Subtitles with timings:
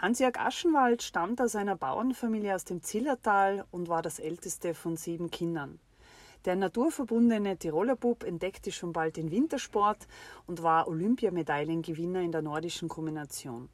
[0.00, 5.30] Hans-Jörg Aschenwald stammt aus einer Bauernfamilie aus dem Zillertal und war das älteste von sieben
[5.30, 5.78] Kindern.
[6.46, 10.08] Der naturverbundene Tiroler Bub entdeckte schon bald den Wintersport
[10.46, 13.68] und war Olympiamedaillengewinner in der nordischen Kombination.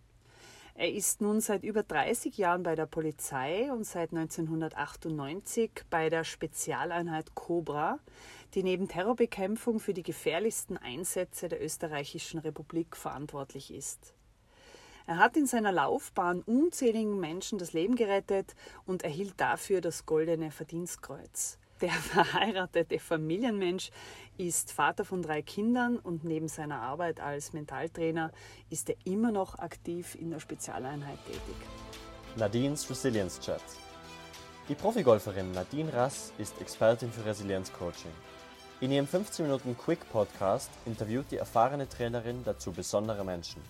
[0.74, 6.24] Er ist nun seit über 30 Jahren bei der Polizei und seit 1998 bei der
[6.24, 8.01] Spezialeinheit Cobra,
[8.54, 14.15] die neben Terrorbekämpfung für die gefährlichsten Einsätze der österreichischen Republik verantwortlich ist.
[15.08, 18.56] Er hat in seiner Laufbahn unzähligen Menschen das Leben gerettet
[18.87, 21.59] und erhielt dafür das Goldene Verdienstkreuz.
[21.80, 23.91] Der verheiratete Familienmensch
[24.37, 28.33] ist Vater von drei Kindern und neben seiner Arbeit als Mentaltrainer
[28.69, 31.56] ist er immer noch aktiv in der Spezialeinheit tätig.
[32.34, 33.62] Nadines Resilience Chat.
[34.69, 38.11] Die Profigolferin Nadine Rass ist Expertin für Resilienzcoaching.
[38.80, 43.62] In ihrem 15 Minuten Quick Podcast interviewt die erfahrene Trainerin dazu besondere Menschen.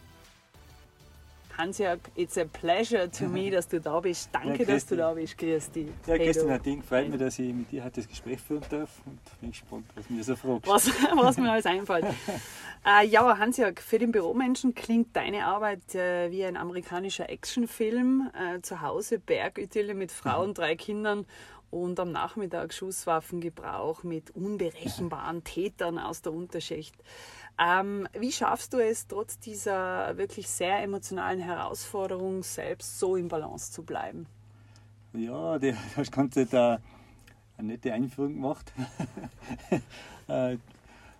[1.57, 4.31] Hans-Jörg, it's a pleasure to me, dass du da bist.
[4.33, 5.39] Danke, ja, dass du da bist.
[5.39, 5.87] Grüß dich.
[6.07, 8.91] Ja, hey, Christian Nadine, freut mich, dass ich mit dir heute das Gespräch führen darf
[9.07, 10.67] und bin gespannt, was mir so fragst.
[10.67, 12.07] Was, was mir alles einfällt.
[12.85, 18.31] äh, ja, Hans-Jörg, für den Büromenschen klingt deine Arbeit äh, wie ein amerikanischer Actionfilm.
[18.35, 21.27] Äh, zu Hause Bergidylle mit Frau und drei Kindern
[21.71, 26.95] und am Nachmittag Schusswaffengebrauch mit unberechenbaren Tätern aus der Unterschicht.
[27.59, 33.73] Ähm, wie schaffst du es, trotz dieser wirklich sehr emotionalen Herausforderung selbst so im Balance
[33.73, 34.27] zu bleiben?
[35.15, 36.79] Ja, du hast ganz da
[37.57, 38.73] eine nette Einführung gemacht.
[40.29, 40.59] äh,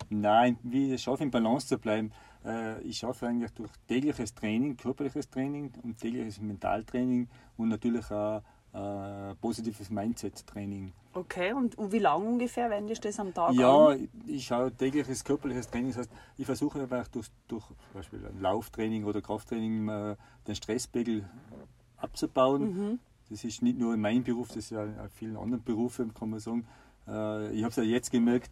[0.09, 2.11] nein, wie ich schaffe, im Balance zu bleiben?
[2.45, 7.27] Äh, ich schaffe eigentlich durch tägliches Training, körperliches Training und tägliches Mentaltraining
[7.57, 8.43] und natürlich auch
[8.77, 10.93] äh, positives Mindset-Training.
[11.13, 14.07] Okay, und, und wie lange ungefähr wendest du das am Tag ja, an?
[14.27, 15.89] ich schaue tägliches körperliches Training.
[15.89, 20.15] Das heißt, ich versuche aber auch durch, durch zum Beispiel ein Lauftraining oder Krafttraining äh,
[20.45, 21.27] den Stresspegel
[21.97, 22.61] abzubauen.
[22.61, 22.99] Mhm.
[23.29, 26.29] Das ist nicht nur in meinem Beruf, das ist ja in vielen anderen Berufen, kann
[26.29, 26.67] man sagen.
[27.07, 28.51] Äh, ich habe es ja jetzt gemerkt,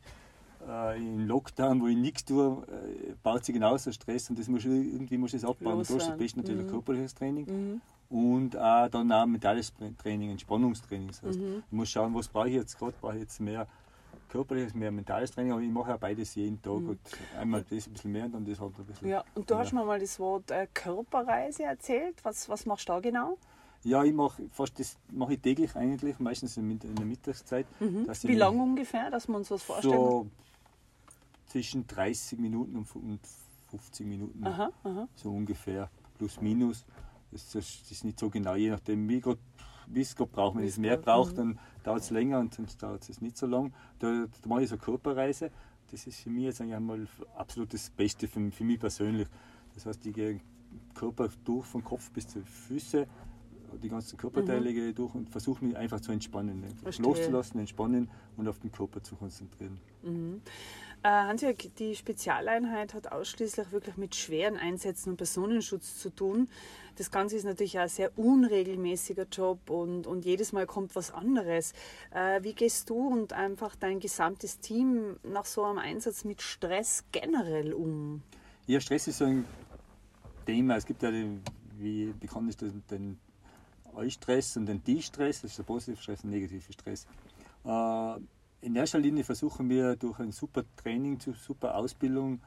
[0.67, 4.65] äh, im Lockdown, wo ich nichts tue, äh, baut sich genauso Stress und das muss
[4.65, 5.77] irgendwie muss ich abbauen.
[5.77, 6.71] Los, da ist natürlich mhm.
[6.71, 7.45] körperliches Training.
[7.45, 11.07] Mhm und auch dann auch mentales Training, Entspannungstraining.
[11.07, 11.63] Das heißt, mhm.
[11.65, 13.67] ich muss schauen, was brauche ich jetzt gerade, brauche ich jetzt mehr
[14.29, 16.79] körperliches, mehr mentales Training, aber ich mache auch beides jeden Tag.
[16.79, 16.89] Mhm.
[16.89, 16.99] Und
[17.39, 19.07] einmal das ein bisschen mehr und dann das halt ein bisschen.
[19.07, 22.23] Ja, und du hast mir mal das Wort äh, Körperreise erzählt.
[22.23, 23.37] Was, was machst du da genau?
[23.83, 27.67] Ja, ich mache fast das mache ich täglich eigentlich, meistens in der Mittagszeit.
[27.79, 28.07] Mhm.
[28.23, 29.93] Wie lange ungefähr, dass wir uns was vorstellen?
[29.93, 30.27] So
[31.47, 32.85] zwischen 30 Minuten und
[33.69, 34.45] 50 Minuten.
[34.45, 35.07] Aha, aha.
[35.15, 36.83] So ungefähr, plus minus.
[37.31, 39.21] Das, das, ist nicht so genau, je nachdem, wie
[39.99, 40.57] es gerade braucht.
[40.57, 43.73] Wenn es mehr braucht, dann dauert es länger und sonst dauert es nicht so lang.
[43.99, 45.51] Da, da mache ich so eine Körperreise.
[45.91, 49.27] Das ist für mich jetzt eigentlich einmal absolut das Beste für, für mich persönlich.
[49.73, 50.39] Das heißt, ich gehe
[50.93, 53.07] Körper durch, von Kopf bis zu Füße,
[53.81, 54.73] die ganzen Körperteile mhm.
[54.73, 56.63] gehe ich durch und versuche mich einfach zu entspannen.
[56.99, 59.79] Loszulassen, entspannen und auf den Körper zu konzentrieren.
[60.03, 60.41] Mhm.
[61.05, 66.49] Äh, Hansjörg, die Spezialeinheit hat ausschließlich wirklich mit schweren Einsätzen und Personenschutz zu tun.
[66.95, 71.73] Das Ganze ist natürlich ein sehr unregelmäßiger Job und, und jedes Mal kommt was anderes.
[72.09, 77.03] Äh, wie gehst du und einfach dein gesamtes Team nach so einem Einsatz mit Stress
[77.11, 78.23] generell um?
[78.65, 79.45] Ja, Stress ist so ein
[80.47, 80.77] Thema.
[80.77, 81.43] Es gibt ja, den,
[81.77, 83.19] wie bekannt ist, den, den
[83.93, 85.43] Eustress und den Die-Stress.
[85.43, 87.05] Das ist der positive Stress und der negative Stress.
[87.63, 88.19] Äh,
[88.75, 92.41] in erster Linie versuchen wir durch ein super Training, super Ausbildung,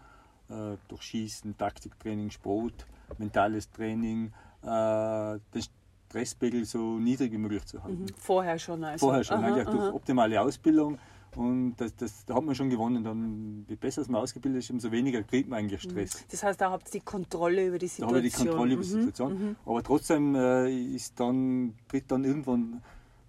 [0.50, 4.31] äh, durch Schießen, Taktiktraining, Sport, mentales Training,
[4.62, 5.62] äh, den
[6.06, 8.03] Stresspegel so niedrig wie möglich zu halten.
[8.03, 8.09] Mhm.
[8.19, 9.06] Vorher schon also?
[9.06, 9.65] Vorher schon, aha, aha.
[9.65, 10.99] durch optimale Ausbildung.
[11.34, 13.03] Und das, das, da hat man schon gewonnen.
[13.05, 16.15] Dann, je besser man ausgebildet ist, umso weniger kriegt man eigentlich Stress.
[16.15, 16.25] Mhm.
[16.31, 18.12] Das heißt, da habt ihr die Kontrolle über die Situation.
[18.12, 18.93] Da habe ich die Kontrolle über die mhm.
[18.93, 19.33] Situation.
[19.33, 19.56] Mhm.
[19.65, 22.83] Aber trotzdem äh, ist dann, tritt dann irgendwann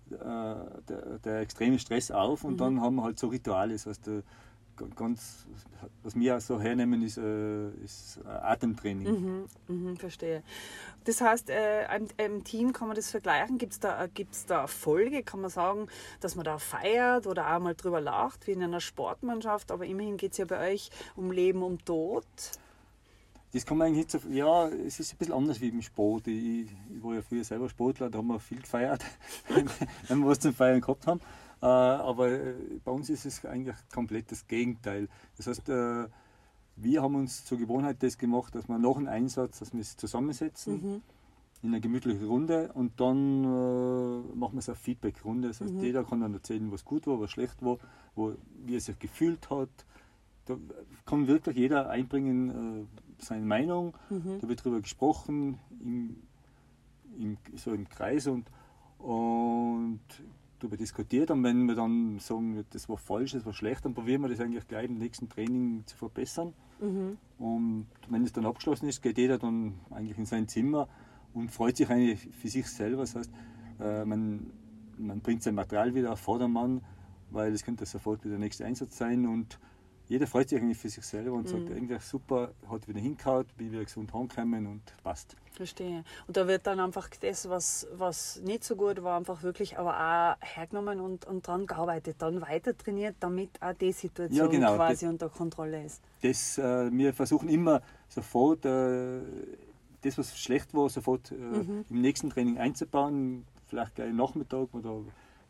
[0.09, 2.57] der, der, extreme Stress auf und mhm.
[2.57, 3.73] dann haben wir halt so Rituale.
[3.73, 4.21] Das heißt, äh,
[4.95, 5.45] ganz,
[6.03, 9.47] was wir so hernehmen, ist, äh, ist Atemtraining.
[9.67, 10.43] Mhm, mh, verstehe.
[11.05, 13.57] Das heißt, äh, im, im, Team kann man das vergleichen.
[13.57, 15.23] Gibt es da, gibt's da Erfolge?
[15.23, 15.87] Kann man sagen,
[16.19, 19.71] dass man da feiert oder auch mal drüber lacht, wie in einer Sportmannschaft?
[19.71, 22.25] Aber immerhin geht es ja bei euch um Leben, um Tod.
[23.51, 24.29] Das kann man eigentlich nicht so.
[24.29, 26.27] Ja, es ist ein bisschen anders wie im Sport.
[26.27, 29.03] Ich, ich war ja früher selber Sportler, da haben wir viel gefeiert,
[30.07, 31.19] wenn wir was zum Feiern gehabt haben.
[31.61, 32.53] Äh, aber äh,
[32.83, 35.09] bei uns ist es eigentlich komplett das Gegenteil.
[35.37, 36.07] Das heißt, äh,
[36.75, 39.97] wir haben uns zur Gewohnheit das gemacht, dass wir nach einem Einsatz, dass wir es
[39.97, 41.01] zusammensetzen mhm.
[41.63, 45.49] in einer gemütlichen Runde und dann äh, machen wir es eine Feedback-Runde.
[45.49, 45.81] Das heißt, mhm.
[45.81, 47.77] jeder kann dann erzählen, was gut war, was schlecht war,
[48.15, 49.69] wo, wie er sich gefühlt hat.
[50.45, 50.55] Da
[51.05, 52.87] kann wirklich jeder einbringen
[53.21, 53.95] seine Meinung.
[54.09, 54.39] Mhm.
[54.41, 55.59] Da wird darüber gesprochen.
[55.81, 58.49] Im, so im Kreis und,
[58.99, 59.99] und
[60.59, 61.31] darüber diskutiert.
[61.31, 64.39] Und wenn wir dann sagen, das war falsch, das war schlecht, dann probieren wir das
[64.39, 66.53] eigentlich gleich im nächsten Training zu verbessern.
[66.79, 67.17] Mhm.
[67.37, 70.87] Und wenn es dann abgeschlossen ist, geht jeder dann eigentlich in sein Zimmer
[71.33, 73.01] und freut sich eigentlich für sich selber.
[73.01, 73.31] Das heißt,
[73.79, 74.51] äh, man,
[74.97, 76.81] man bringt sein Material wieder auf Vordermann,
[77.31, 79.59] weil es könnte sofort wieder der nächste Einsatz sein und
[80.09, 81.75] jeder freut sich eigentlich für sich selber und sagt, mhm.
[81.75, 85.35] irgendwie super, hat wieder hingehauen, bin wieder gesund heimgekommen und passt.
[85.51, 86.03] Verstehe.
[86.25, 89.93] Und da wird dann einfach das, was, was nicht so gut war, einfach wirklich aber
[89.93, 94.75] auch hergenommen und, und dran gearbeitet, dann weiter trainiert, damit auch die Situation ja, genau,
[94.77, 96.01] quasi das, unter Kontrolle ist.
[96.23, 99.19] Das, äh, wir versuchen immer sofort, äh,
[100.01, 101.85] das, was schlecht war, sofort äh, mhm.
[101.87, 105.01] im nächsten Training einzubauen, vielleicht gleich Nachmittag oder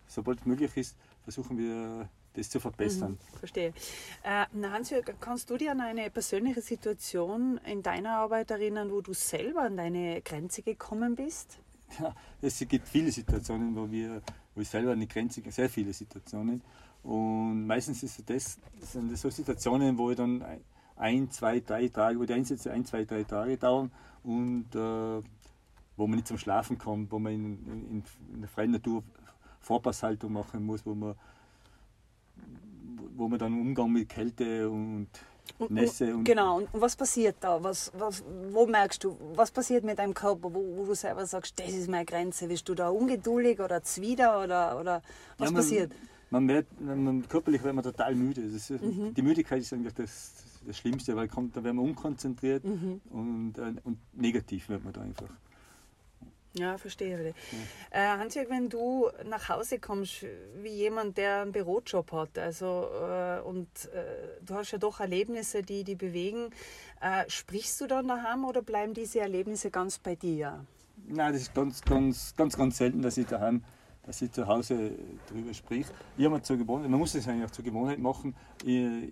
[0.06, 3.12] sobald es möglich ist, versuchen wir das zu verbessern.
[3.12, 3.74] Mhm, verstehe.
[4.24, 9.14] Äh, hans kannst du dir an eine persönliche Situation in deiner Arbeit erinnern, wo du
[9.14, 11.60] selber an deine Grenze gekommen bist?
[12.00, 14.22] Ja, es gibt viele Situationen, wo, wir,
[14.56, 16.62] wo ich selber an die Grenze sehr viele Situationen.
[17.04, 20.44] Und meistens ist das, sind das so Situationen, wo ich dann
[20.96, 23.92] ein, zwei, drei Tage, wo die Einsätze ein, zwei, drei Tage dauern
[24.24, 25.24] und äh,
[25.96, 28.04] wo man nicht zum Schlafen kommt, wo man in, in,
[28.34, 29.04] in der freien Natur
[29.60, 31.16] Vorpasshaltung machen muss, wo man
[33.20, 35.08] wo man dann Umgang mit Kälte und
[35.68, 36.24] Nässe und.
[36.24, 37.62] Genau, und was passiert da?
[37.62, 41.60] Was, was, wo merkst du, was passiert mit deinem Körper, wo, wo du selber sagst,
[41.60, 42.48] das ist meine Grenze?
[42.48, 45.02] Bist du da ungeduldig oder zwider oder, oder
[45.38, 45.92] was ja, man, passiert?
[46.30, 48.42] Man wird, man, körperlich wird man total müde.
[48.42, 49.14] Ist, mhm.
[49.14, 50.34] Die Müdigkeit ist eigentlich das,
[50.66, 53.02] das Schlimmste, weil kommt, da wird man unkonzentriert mhm.
[53.10, 55.30] und, äh, und negativ wird man da einfach.
[56.60, 57.34] Ja, verstehe.
[57.92, 58.16] Ja.
[58.16, 60.26] Äh, Hansjörg, wenn du nach Hause kommst,
[60.62, 65.64] wie jemand, der einen Bürojob hat, also äh, und äh, du hast ja doch Erlebnisse,
[65.64, 66.50] die die bewegen,
[67.00, 70.66] äh, sprichst du dann daheim oder bleiben diese Erlebnisse ganz bei dir?
[71.08, 73.64] Nein, das ist ganz, ganz, ganz, ganz selten, dass ich daheim,
[74.04, 74.92] dass ich zu Hause
[75.30, 75.86] darüber sprich.
[76.18, 78.36] Ich habe zur Gewohnheit, man muss es eigentlich auch zur Gewohnheit machen,
[78.66, 79.12] äh,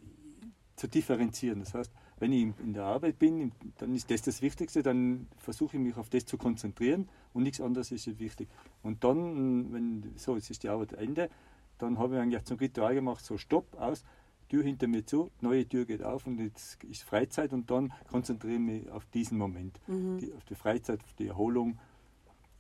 [0.76, 1.62] zu differenzieren.
[1.62, 5.78] Das heißt, wenn ich in der Arbeit bin, dann ist das das Wichtigste, dann versuche
[5.78, 8.48] ich mich auf das zu konzentrieren und nichts anderes ist wichtig.
[8.84, 11.30] Und dann, wenn so, jetzt ist die Arbeit Ende,
[11.78, 14.04] dann habe ich eigentlich zum Ritual gemacht, so Stopp, aus,
[14.50, 18.54] Tür hinter mir zu, neue Tür geht auf und jetzt ist Freizeit und dann konzentriere
[18.54, 20.20] ich mich auf diesen Moment, mhm.
[20.20, 21.78] die, auf die Freizeit, auf die Erholung.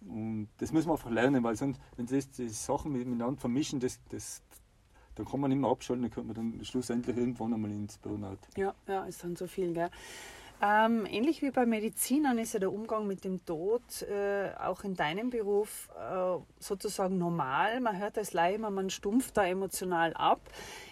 [0.01, 3.99] Und das muss man einfach lernen, weil sonst, wenn Sie die Sachen miteinander vermischen, das,
[4.09, 4.41] das,
[5.17, 8.37] dann kann man nicht mehr abschalten, dann kommt man dann schlussendlich irgendwann einmal ins Burnout.
[8.55, 9.89] Ja, ja, ist dann so viel, gell?
[10.59, 14.95] Ähm, ähnlich wie bei Medizinern ist ja der Umgang mit dem Tod äh, auch in
[14.95, 17.79] deinem Beruf äh, sozusagen normal.
[17.79, 20.41] Man hört als Laie immer, man stumpft da emotional ab.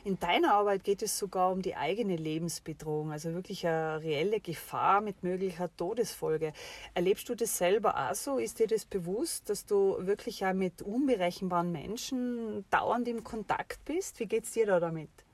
[0.03, 5.01] In deiner Arbeit geht es sogar um die eigene Lebensbedrohung, also wirklich eine reelle Gefahr
[5.01, 6.53] mit möglicher Todesfolge.
[6.93, 8.37] Erlebst du das selber auch so?
[8.37, 14.19] Ist dir das bewusst, dass du wirklich auch mit unberechenbaren Menschen dauernd im Kontakt bist?
[14.19, 15.24] Wie geht es dir da damit?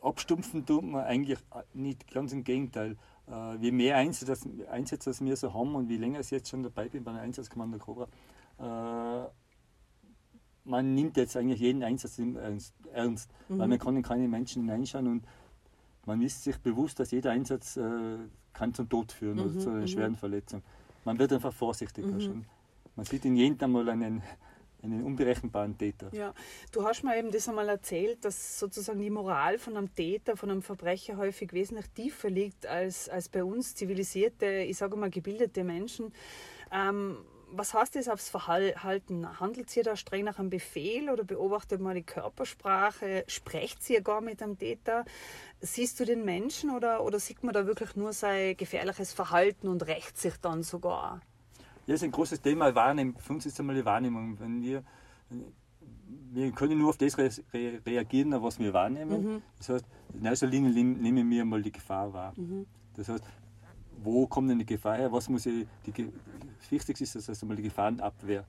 [0.00, 1.38] Abstumpfen tut man eigentlich
[1.74, 2.96] nicht, ganz im Gegenteil.
[3.28, 6.62] Äh, je mehr Einsätze, Einsätze das wir so haben und wie länger ich jetzt schon
[6.62, 8.06] dabei bin bei der Einsatzkommando Cobra,
[8.58, 9.28] äh,
[10.64, 13.58] man nimmt jetzt eigentlich jeden Einsatz ernst, ernst mhm.
[13.58, 15.24] weil man kann in keine Menschen hineinschauen und
[16.04, 18.18] man ist sich bewusst, dass jeder Einsatz äh,
[18.52, 19.42] kann zum Tod führen mhm.
[19.42, 19.88] oder zu einer mhm.
[19.88, 20.62] schweren Verletzung.
[21.04, 22.20] Man wird einfach vorsichtiger mhm.
[22.20, 22.44] schon.
[22.94, 24.22] Man sieht in jedem einmal einen,
[24.86, 26.08] einen unberechenbaren Täter.
[26.12, 26.34] Ja,
[26.72, 30.50] du hast mir eben das einmal erzählt, dass sozusagen die Moral von einem Täter, von
[30.50, 35.64] einem Verbrecher häufig wesentlich tiefer liegt als, als bei uns zivilisierte, ich sage mal gebildete
[35.64, 36.12] Menschen.
[36.72, 37.18] Ähm,
[37.50, 39.40] was heißt das aufs Verhalten?
[39.40, 43.24] Handelt sie da streng nach einem Befehl oder beobachtet man die Körpersprache?
[43.28, 45.04] Sprecht sie gar mit einem Täter?
[45.60, 49.86] Siehst du den Menschen oder, oder sieht man da wirklich nur sein gefährliches Verhalten und
[49.86, 51.20] rächt sich dann sogar?
[51.86, 53.18] Ja, das ist ein großes Thema, Wahrnehmung.
[53.18, 54.38] Für uns ist es einmal die Wahrnehmung.
[54.40, 54.82] Wenn wir,
[56.32, 57.30] wir können nur auf das re
[57.86, 59.34] reagieren, was wir wahrnehmen.
[59.34, 59.42] Mhm.
[59.58, 62.32] Das heißt, in erster Linie nehmen wir mal die Gefahr wahr.
[62.36, 62.66] Mhm.
[62.94, 63.24] Das heißt,
[64.02, 65.12] wo kommt denn die Gefahr her?
[65.12, 65.92] Was muss ich, die,
[66.58, 68.44] das Wichtigste ist das heißt einmal die Gefahrenabwehr.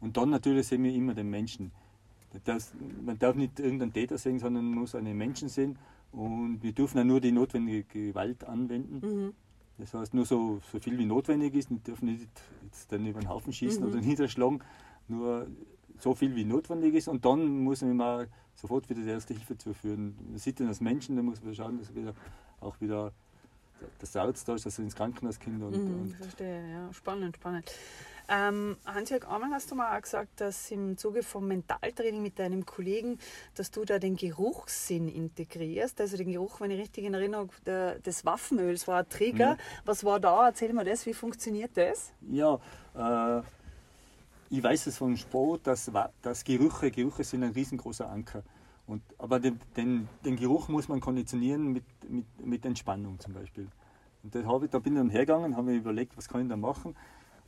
[0.00, 1.72] Und dann natürlich sehen wir immer den Menschen.
[2.44, 2.72] Das,
[3.04, 5.76] man darf nicht irgendeinen Täter sehen, sondern man muss einen Menschen sehen.
[6.12, 9.00] Und wir dürfen ja nur die notwendige Gewalt anwenden.
[9.06, 9.34] Mhm.
[9.80, 12.28] Das heißt, nur so, so viel wie notwendig ist, wir dürfen nicht
[12.64, 13.90] jetzt dann über den Haufen schießen mhm.
[13.90, 14.62] oder niederschlagen,
[15.08, 15.46] nur
[15.98, 19.56] so viel wie notwendig ist und dann muss man mal sofort wieder die erste Hilfe
[19.56, 20.16] zuführen.
[20.28, 22.14] Man sieht dann als Menschen, da muss man schauen, dass wieder
[22.60, 23.12] auch wieder
[23.98, 25.62] das Arzt da ist, dass er ins Krankenhaus kommt.
[25.62, 27.70] Und, mhm, und verstehe, ja, spannend, spannend.
[28.32, 32.64] Ähm, Hans-Jörg, einmal hast du mal auch gesagt, dass im Zuge vom Mentaltraining mit deinem
[32.64, 33.18] Kollegen,
[33.56, 36.00] dass du da den Geruchssinn integrierst.
[36.00, 39.54] Also den Geruch, wenn ich richtig in Erinnerung, der, des Waffenöls war ein Trigger.
[39.54, 39.58] Mhm.
[39.84, 40.46] Was war da?
[40.46, 42.12] Erzähl mir das, wie funktioniert das?
[42.30, 42.60] Ja,
[42.94, 43.42] äh,
[44.48, 45.90] ich weiß es vom Sport, dass,
[46.22, 48.44] dass Gerüche, Gerüche sind ein riesengroßer Anker.
[48.86, 53.66] Und, aber den, den, den Geruch muss man konditionieren mit, mit, mit Entspannung zum Beispiel.
[54.22, 56.56] Und habe ich, da bin ich dann hergegangen, habe mir überlegt, was kann ich da
[56.56, 56.94] machen.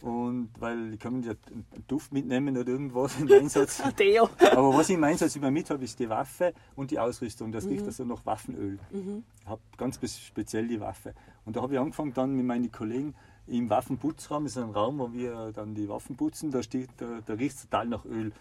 [0.03, 3.83] Und weil kann mir ja einen Duft mitnehmen oder irgendwas im Einsatz.
[3.99, 4.29] Deo.
[4.51, 7.53] Aber was ich im Einsatz immer mit habe, ist die Waffe und die Ausrüstung.
[7.53, 8.79] Das riecht also nach Waffenöl.
[8.91, 11.15] Ich habe ganz speziell die Waffe.
[11.45, 13.15] Und da habe ich angefangen dann mit meinen Kollegen
[13.47, 17.21] im Waffenputzraum, das ist ein Raum, wo wir dann die Waffen putzen, da, steht, da,
[17.25, 18.33] da riecht es total nach Öl.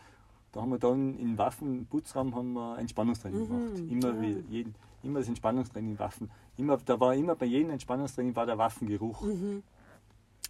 [0.51, 3.79] Da haben wir dann im Waffenputzraum haben wir Entspannungstraining gemacht.
[3.89, 6.29] Immer, wie, jeden, immer das Entspannungstraining in Waffen.
[6.57, 9.23] Immer, da war immer bei jedem Entspannungstraining war der Waffengeruch.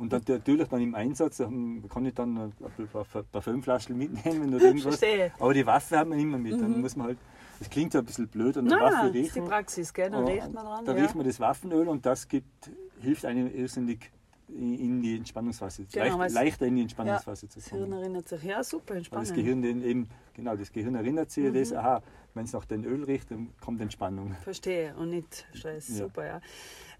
[0.01, 2.53] Und dann natürlich dann im Einsatz kann ich dann ein
[2.91, 4.97] paar Parfümflaschen mitnehmen oder irgendwas.
[4.97, 5.31] Verstehe.
[5.39, 6.59] Aber die Waffe hat man immer mit.
[6.59, 7.17] Dann muss man halt,
[7.59, 9.45] das klingt so ein bisschen blöd an der Nein, Waffe das ist die riechen.
[9.45, 10.09] Praxis, gell?
[10.09, 10.85] Da aber riecht man dran.
[10.85, 11.01] Da ja.
[11.03, 14.09] riecht man das Waffenöl und das gibt, hilft einem irrsinnig
[14.49, 17.93] in die Entspannungsphase, Genau, leicht, leichter in die Entspannungsphase zu Das Hirn kommen.
[18.01, 18.43] erinnert sich.
[18.43, 19.29] Ja, super, entspannend.
[19.29, 21.53] das Gehirn eben, genau, das Gehirn erinnert sich Mhm.
[21.53, 22.01] das, aha,
[22.33, 24.35] wenn es nach dem Öl riecht, dann kommt Entspannung.
[24.43, 25.87] Verstehe und nicht Stress.
[25.89, 25.95] Ja.
[25.95, 26.41] Super, ja.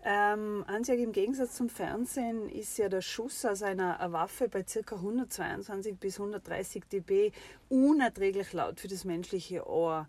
[0.03, 4.95] Ähm, Ansjag, im Gegensatz zum Fernsehen ist ja der Schuss aus einer Waffe bei ca.
[4.95, 7.31] 122 bis 130 dB
[7.69, 10.07] unerträglich laut für das menschliche Ohr.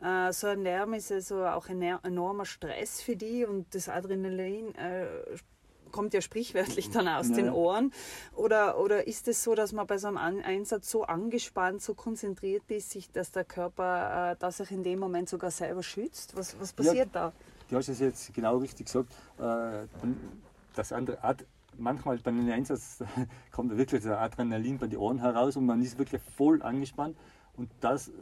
[0.00, 4.74] Äh, so ein Lärm ist also auch ein enormer Stress für die und das Adrenalin
[4.76, 5.06] äh,
[5.90, 7.34] kommt ja sprichwörtlich dann aus Ja.
[7.36, 7.92] den Ohren.
[8.34, 11.94] Oder, oder ist es so, dass man bei so einem An Einsatz so angespannt, so
[11.94, 16.36] konzentriert ist, sich, dass der Körper äh, dass sich in dem Moment sogar selber schützt?
[16.36, 17.32] Was, was passiert da?
[17.72, 19.14] Du hast es jetzt genau richtig gesagt.
[19.38, 19.86] äh,
[20.76, 21.46] Das andere, Ad-
[21.78, 23.02] manchmal bei einem Einsatz
[23.50, 27.16] kommt wirklich der Adrenalin bei den Ohren heraus und man ist wirklich voll angespannt.
[27.56, 28.12] Und das äh,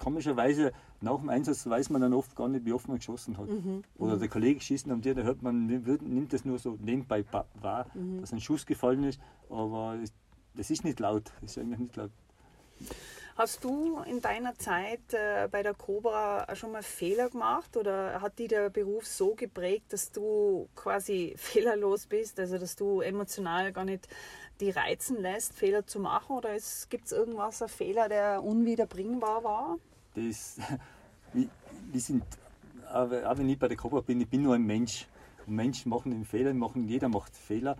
[0.00, 3.48] komischerweise nach dem Einsatz weiß man dann oft gar nicht, wie oft man geschossen hat.
[3.96, 7.24] Oder der Kollege schießt am dir, da hört man, wird- nimmt das nur so nebenbei
[7.60, 7.86] wahr,
[8.20, 10.12] dass ein Schuss gefallen ist, aber es,
[10.56, 11.30] das ist nicht laut.
[11.42, 12.10] Das ist eigentlich nicht laut.
[13.38, 18.40] Hast du in deiner Zeit äh, bei der Cobra schon mal Fehler gemacht oder hat
[18.40, 23.84] dich der Beruf so geprägt, dass du quasi fehlerlos bist, also dass du emotional gar
[23.84, 24.08] nicht
[24.58, 26.36] die reizen lässt, Fehler zu machen?
[26.36, 26.50] Oder
[26.90, 29.78] gibt es irgendwas, ein Fehler, der unwiederbringbar war?
[30.16, 30.58] das,
[31.32, 32.24] wir, sind,
[32.92, 35.06] auch wenn ich bei der Cobra bin, ich bin nur ein Mensch.
[35.46, 37.76] Und Menschen machen den Fehler, machen, jeder macht Fehler.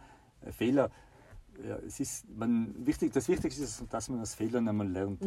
[0.52, 0.92] Fehler,
[1.66, 5.22] ja, es ist, man, wichtig, das Wichtigste ist, dass man aus Fehlern einmal lernt.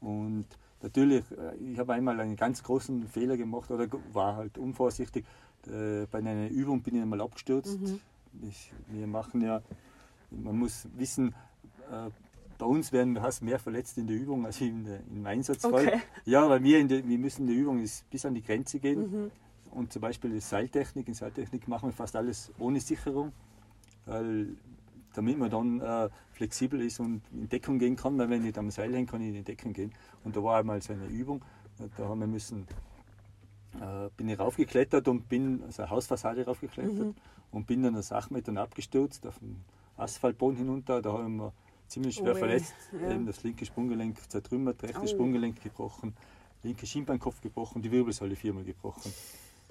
[0.00, 0.46] Und
[0.82, 5.24] natürlich, äh, ich habe einmal einen ganz großen Fehler gemacht oder war halt unvorsichtig.
[5.66, 7.78] Äh, Bei einer Übung bin ich einmal abgestürzt.
[8.48, 9.60] Ich, wir machen ja,
[10.30, 11.34] man muss wissen,
[11.90, 12.10] äh,
[12.58, 15.86] bei uns werden fast mehr verletzt in der Übung als in der, im Einsatzfall.
[15.88, 16.00] Okay.
[16.26, 19.30] Ja, weil wir, in der, wir müssen in der Übung bis an die Grenze gehen.
[19.70, 23.32] Und zum Beispiel die Seiltechnik, in Seiltechnik machen wir fast alles ohne Sicherung,
[24.04, 24.56] weil,
[25.14, 28.70] damit man dann äh, flexibel ist und in Deckung gehen kann, weil wenn ich am
[28.70, 29.92] Seil hänge, kann ich in die Deckung gehen.
[30.24, 31.42] Und da war einmal so eine Übung,
[31.96, 32.66] da haben wir müssen,
[33.80, 37.14] äh, bin ich raufgeklettert und bin, also eine Hausfassade raufgeklettert
[37.50, 39.64] und bin dann aus acht Metern abgestürzt auf den
[39.96, 41.02] Asphaltboden hinunter.
[41.02, 41.52] Da haben wir
[41.88, 43.12] ziemlich schwer Ui, verletzt, ja.
[43.12, 45.06] eben das linke Sprunggelenk zertrümmert, rechte Au.
[45.06, 46.14] Sprunggelenk gebrochen,
[46.62, 49.12] linke Schienbeinkopf gebrochen, die Wirbelsäule viermal gebrochen.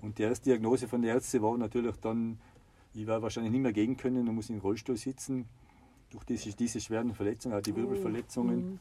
[0.02, 2.40] Und die erste Diagnose von der Ärzte war natürlich dann,
[3.00, 5.48] ich werde wahrscheinlich nicht mehr gehen können und muss im Rollstuhl sitzen.
[6.10, 8.80] Durch diese, diese schweren Verletzungen, auch die Wirbelverletzungen.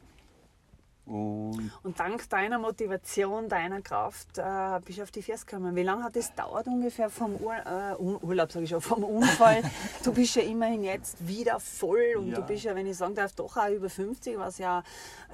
[1.04, 5.74] Und Und dank deiner Motivation, deiner Kraft äh, bist du auf die Ferse gekommen.
[5.74, 9.62] Wie lange hat es dauert ungefähr vom Ur äh, Urlaub, sage ich schon, vom Unfall?
[10.04, 12.40] du bist ja immerhin jetzt wieder voll und du Ja.
[12.42, 14.82] bist ja, wenn ich sagen darf, doch auch über 50, was ja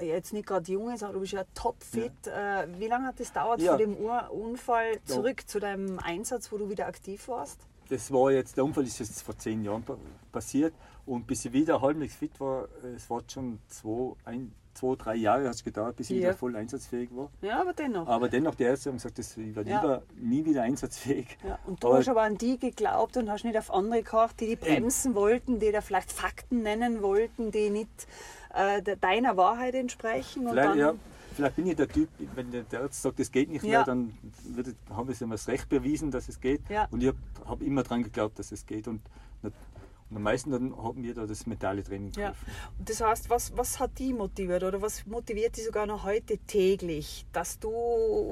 [0.01, 2.13] jetzt nicht gerade jung ist, aber du bist ja topfit.
[2.27, 3.73] Äh, wie lange hat es dauert Ja.
[3.73, 7.59] von dem Ur Unfall zurück zu deinem Einsatz, wo du wieder aktiv warst?
[7.89, 9.97] Das war jetzt, der Unfall ist jetzt vor zehn Jahren pa-
[10.33, 10.75] passiert
[11.07, 15.45] und bis ich wieder halbwegs fit war, es war schon zwei, ein, zwei drei Jahre
[15.49, 16.29] hat es gedauert, bis ich Ja.
[16.31, 17.31] wieder voll einsatzfähig war.
[17.43, 18.09] Ja, aber dennoch.
[18.09, 19.81] Aber dennoch, die Ärzte haben gesagt, das, ich werde Ja.
[19.81, 21.37] lieber nie wieder einsatzfähig.
[21.47, 24.41] Ja, und du Aber- hast aber an die geglaubt und hast nicht auf andere gehört,
[24.41, 28.07] die die bremsen wollten, die da vielleicht Fakten nennen wollten, die nicht
[28.57, 30.49] äh, de- deiner Wahrheit entsprechen.
[30.49, 30.95] Vielleicht, dann, ja,
[31.35, 33.71] vielleicht bin ich der Typ, wenn der Arzt sagt, es geht nicht Ja.
[33.71, 34.15] mehr, dann
[34.55, 36.63] wird, haben wir das Recht bewiesen, dass es geht.
[36.69, 36.87] Ja.
[36.91, 38.89] Und ich habe hab immer daran geglaubt, dass es geht.
[38.89, 39.01] Und,
[39.43, 39.53] und
[40.15, 42.35] am meisten dann hat mir da das mentale Training ja.
[42.79, 46.39] Und das heißt, was, was hat die motiviert oder was motiviert die sogar noch heute
[46.39, 47.27] täglich?
[47.33, 47.71] Dass du,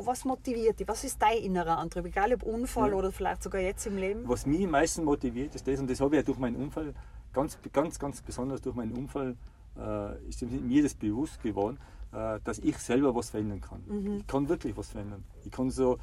[0.04, 0.86] was motiviert die?
[0.86, 2.06] Was ist dein innerer Antrieb?
[2.06, 2.94] Egal ob Unfall Ja.
[2.96, 4.28] oder vielleicht sogar jetzt im Leben?
[4.28, 6.94] Was mich am meisten motiviert, ist das, und das habe ich ja durch meinen Unfall
[7.32, 9.36] ganz, ganz, ganz besonders durch meinen Unfall
[9.76, 11.78] äh, ist mir das bewusst geworden,
[12.12, 13.82] äh, dass ich selber was verändern kann.
[13.86, 14.18] Mhm.
[14.18, 15.24] Ich kann wirklich was verändern.
[15.44, 15.98] Ich kann so,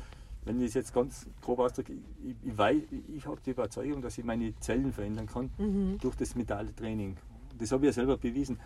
[0.45, 2.81] wenn ich es jetzt ganz grob ausdrücke, ich, ich, weiß,
[3.15, 5.97] ich habe die Überzeugung, dass ich meine Zellen verändern kann mhm.
[5.99, 7.17] durch das mentale Training.
[7.57, 8.59] Das habe ich ja selber bewiesen.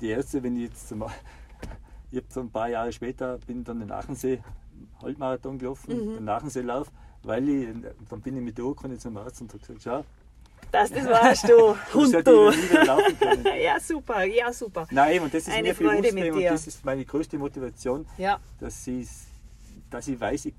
[0.00, 1.02] Die erste, wenn ich jetzt zum,
[2.10, 4.40] ich habe so ein paar Jahre später bin dann den Aachensee
[5.00, 6.14] Halbmarathon gelaufen, mhm.
[6.14, 6.90] den Aachenseelauf,
[7.22, 7.68] weil ich,
[8.08, 10.04] dann bin ich mit der Urkunde zum Arzt und habe gesagt, schau,
[10.72, 12.50] das, das warst du, Hund du.
[13.62, 14.88] ja, super, ja, super.
[14.90, 16.34] Nein, und das ist Eine mir Freude bewusst, mit dir.
[16.34, 18.40] und das ist meine größte Motivation, ja.
[18.58, 18.88] dass,
[19.90, 20.54] dass ich weiß, ich,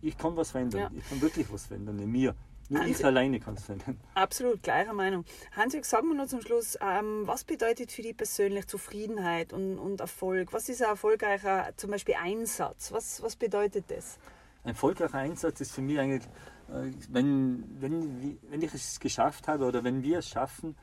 [0.00, 0.80] ich kann was verändern.
[0.80, 0.90] Ja.
[0.96, 2.34] Ich kann wirklich was verändern in mir.
[2.70, 4.00] Nur Hans ich alleine kann es verändern.
[4.14, 5.24] Absolut, gleicher Meinung.
[5.52, 10.00] Hans, sag mir noch zum Schluss, ähm, was bedeutet für dich persönlich Zufriedenheit und, und
[10.00, 10.52] Erfolg?
[10.52, 12.90] Was ist ein erfolgreicher, zum Beispiel Einsatz?
[12.90, 14.18] Was, was bedeutet das?
[14.62, 16.22] Ein erfolgreicher Einsatz ist für mich eigentlich
[16.68, 20.76] wenn, wenn, wenn ich es geschafft habe oder wenn wir es schaffen,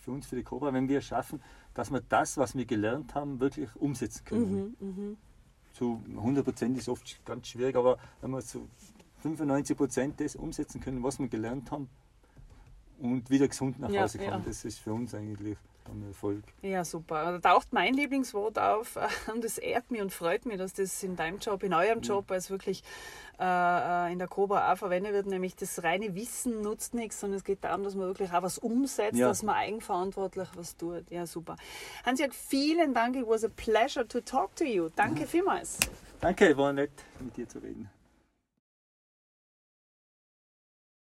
[0.00, 1.42] für uns, für die Cobra, wenn wir es schaffen,
[1.74, 4.76] dass wir das, was wir gelernt haben, wirklich umsetzen können.
[4.80, 5.16] Mhm, mh.
[5.74, 8.68] Zu 100 Prozent ist oft ganz schwierig, aber wenn wir zu
[9.22, 11.88] 95 Prozent das umsetzen können, was wir gelernt haben
[12.98, 14.42] und wieder gesund nach Hause kommen, ja.
[14.44, 15.56] das ist für uns eigentlich
[15.90, 16.44] ein Erfolg.
[16.62, 17.38] Ja, super.
[17.40, 18.98] Da taucht mein Lieblingswort auf
[19.32, 22.30] und es ehrt mich und freut mich, dass das in deinem Job, in eurem Job
[22.30, 22.82] als wirklich
[23.38, 27.44] äh, in der Cobra auch verwendet wird, nämlich das reine Wissen nutzt nichts, sondern es
[27.44, 29.28] geht darum, dass man wirklich auch was umsetzt, ja.
[29.28, 31.10] dass man eigenverantwortlich was tut.
[31.10, 31.56] Ja, super.
[32.04, 33.16] Hans-Jörg, vielen Dank.
[33.16, 34.88] It was a pleasure to talk to you.
[34.94, 35.78] Danke vielmals.
[36.20, 36.90] Danke, war nett,
[37.20, 37.88] mit dir zu reden.